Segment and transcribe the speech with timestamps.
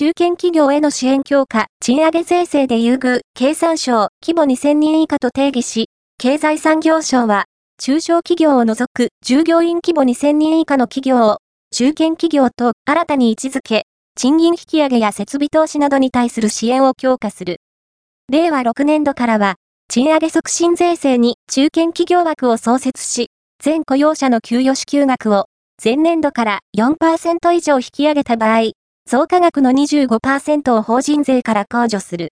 [0.00, 7.44] 中堅企業への支援強化、賃上げ税制で優遇、経産省、規模2000人以下と定義し、経済産業省は、
[7.76, 11.40] 中小企業を除く従業員規模2000人以下の企業を、
[11.70, 13.82] 中堅企業と新たに位置づけ、
[14.16, 17.58] 賃金引き上げや設備投資などに対する支援を強化する。
[18.32, 19.56] 令和6年度からは、
[19.88, 23.28] 賃上げ促進税制に中堅企業枠を創設し、
[23.62, 25.44] 全雇用者の給与支給額を
[25.84, 28.70] 前年度から4%以上引き上げた場合、
[29.10, 32.28] 増加額の25%を法人税から控除する。